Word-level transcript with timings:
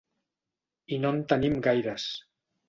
I 0.97 0.99
no 1.03 1.11
en 1.17 1.21
tenim 1.35 1.61
gaires. 1.69 2.09